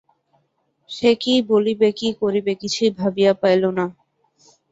সে 0.89 1.09
কী 1.21 1.33
বলিবে, 1.51 1.87
কী 1.99 2.09
করিবে 2.21 2.51
কিছুই 2.61 2.91
ভাবিয়া 2.99 3.31
পাইল 3.41 3.63
না। 3.77 3.85